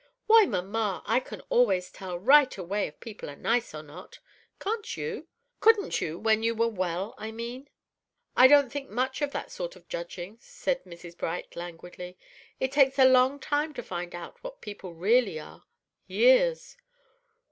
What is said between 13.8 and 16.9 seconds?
find out what people really are, years."